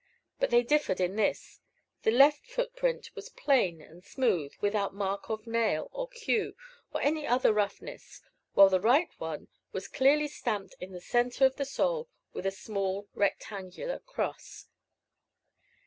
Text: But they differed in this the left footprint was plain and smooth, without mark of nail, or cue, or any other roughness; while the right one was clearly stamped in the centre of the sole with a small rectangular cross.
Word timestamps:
But 0.39 0.49
they 0.49 0.63
differed 0.63 0.99
in 0.99 1.15
this 1.15 1.59
the 2.01 2.09
left 2.09 2.47
footprint 2.47 3.11
was 3.13 3.29
plain 3.29 3.83
and 3.83 4.03
smooth, 4.03 4.51
without 4.59 4.95
mark 4.95 5.29
of 5.29 5.45
nail, 5.45 5.89
or 5.93 6.07
cue, 6.07 6.55
or 6.91 6.99
any 7.03 7.27
other 7.27 7.53
roughness; 7.53 8.19
while 8.55 8.69
the 8.69 8.79
right 8.81 9.11
one 9.19 9.47
was 9.71 9.87
clearly 9.87 10.27
stamped 10.27 10.73
in 10.79 10.91
the 10.91 11.01
centre 11.01 11.45
of 11.45 11.57
the 11.57 11.65
sole 11.65 12.09
with 12.33 12.47
a 12.47 12.51
small 12.51 13.09
rectangular 13.13 13.99
cross. 13.99 14.65